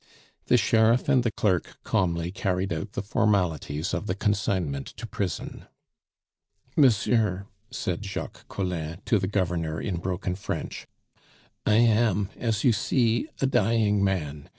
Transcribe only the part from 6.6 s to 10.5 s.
"Monsieur," said Jacques Collin to the Governor in broken